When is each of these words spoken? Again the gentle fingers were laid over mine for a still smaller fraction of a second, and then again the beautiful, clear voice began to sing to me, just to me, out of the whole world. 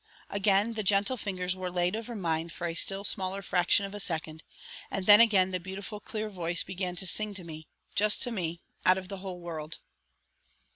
Again 0.31 0.73
the 0.73 0.81
gentle 0.81 1.15
fingers 1.15 1.55
were 1.55 1.69
laid 1.69 1.95
over 1.95 2.15
mine 2.15 2.49
for 2.49 2.65
a 2.65 2.73
still 2.73 3.03
smaller 3.03 3.43
fraction 3.43 3.85
of 3.85 3.93
a 3.93 3.99
second, 3.99 4.41
and 4.89 5.05
then 5.05 5.21
again 5.21 5.51
the 5.51 5.59
beautiful, 5.59 5.99
clear 5.99 6.27
voice 6.27 6.63
began 6.63 6.95
to 6.95 7.05
sing 7.05 7.35
to 7.35 7.43
me, 7.43 7.67
just 7.93 8.19
to 8.23 8.31
me, 8.31 8.61
out 8.83 8.97
of 8.97 9.09
the 9.09 9.17
whole 9.17 9.39
world. 9.39 9.77